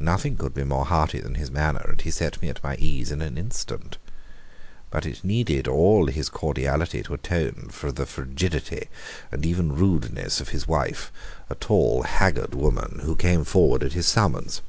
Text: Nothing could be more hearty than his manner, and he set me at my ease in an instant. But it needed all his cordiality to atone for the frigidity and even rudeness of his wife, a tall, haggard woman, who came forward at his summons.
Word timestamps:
Nothing 0.00 0.36
could 0.38 0.54
be 0.54 0.64
more 0.64 0.86
hearty 0.86 1.20
than 1.20 1.34
his 1.34 1.50
manner, 1.50 1.84
and 1.86 2.00
he 2.00 2.10
set 2.10 2.40
me 2.40 2.48
at 2.48 2.64
my 2.64 2.76
ease 2.76 3.12
in 3.12 3.20
an 3.20 3.36
instant. 3.36 3.98
But 4.90 5.04
it 5.04 5.22
needed 5.22 5.68
all 5.68 6.06
his 6.06 6.30
cordiality 6.30 7.02
to 7.02 7.12
atone 7.12 7.68
for 7.70 7.92
the 7.92 8.06
frigidity 8.06 8.88
and 9.30 9.44
even 9.44 9.76
rudeness 9.76 10.40
of 10.40 10.48
his 10.48 10.66
wife, 10.66 11.12
a 11.50 11.54
tall, 11.56 12.04
haggard 12.04 12.54
woman, 12.54 13.00
who 13.02 13.14
came 13.14 13.44
forward 13.44 13.82
at 13.82 13.92
his 13.92 14.06
summons. 14.06 14.62